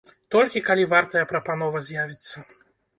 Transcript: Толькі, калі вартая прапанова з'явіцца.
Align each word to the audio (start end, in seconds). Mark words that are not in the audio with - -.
Толькі, 0.35 0.63
калі 0.69 0.87
вартая 0.95 1.25
прапанова 1.35 1.85
з'явіцца. 1.93 2.47